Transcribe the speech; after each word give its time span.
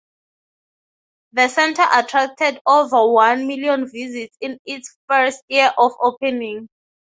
The 1.33 1.47
centre 1.47 1.85
attracted 1.93 2.59
over 2.65 3.11
one 3.13 3.45
million 3.45 3.85
visits 3.87 4.35
in 4.41 4.57
its 4.65 4.97
first 5.07 5.43
year 5.47 5.71
of 5.77 5.91
opening. 6.01 6.69